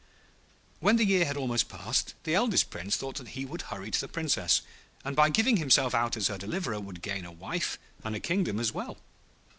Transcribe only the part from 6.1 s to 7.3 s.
as her deliverer would gain